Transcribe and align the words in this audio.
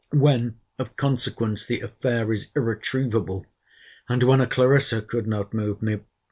when, 0.13 0.57
of 0.79 0.95
consequence, 0.95 1.63
the 1.67 1.79
affair 1.81 2.33
is 2.33 2.49
irretrievable? 2.55 3.45
and 4.09 4.23
when 4.23 4.41
a 4.41 4.47
CLARISSA 4.47 5.03
could 5.03 5.27
not 5.27 5.53
move 5.53 5.79
me? 5.83 5.99